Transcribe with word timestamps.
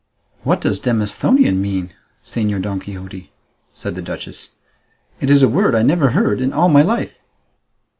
"What 0.41 0.61
does 0.61 0.79
Demosthenian 0.79 1.61
mean, 1.61 1.93
Señor 2.23 2.63
Don 2.63 2.79
Quixote?" 2.79 3.31
said 3.75 3.93
the 3.93 4.01
duchess; 4.01 4.49
"it 5.19 5.29
is 5.29 5.43
a 5.43 5.47
word 5.47 5.75
I 5.75 5.83
never 5.83 6.09
heard 6.09 6.41
in 6.41 6.51
all 6.53 6.69
my 6.69 6.81
life." 6.81 7.21